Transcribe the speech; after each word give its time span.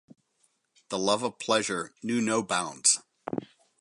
The 0.89 0.97
love 0.97 1.21
of 1.21 1.37
pleasure 1.37 1.93
knew 2.01 2.21
no 2.21 2.41
bounds. 2.41 3.03